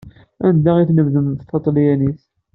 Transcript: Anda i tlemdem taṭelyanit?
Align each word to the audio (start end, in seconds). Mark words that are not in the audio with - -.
Anda 0.47 0.73
i 0.79 0.85
tlemdem 0.89 1.27
taṭelyanit? 1.49 2.21